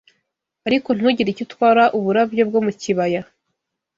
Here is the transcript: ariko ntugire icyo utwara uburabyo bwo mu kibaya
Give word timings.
ariko 0.67 0.89
ntugire 0.91 1.29
icyo 1.31 1.43
utwara 1.47 1.83
uburabyo 1.97 2.41
bwo 2.49 2.59
mu 2.65 2.71
kibaya 2.81 3.21